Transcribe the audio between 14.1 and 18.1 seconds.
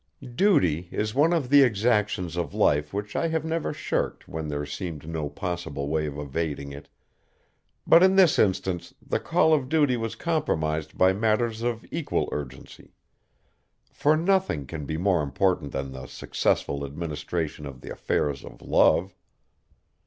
nothing can be more important than the successful administration of the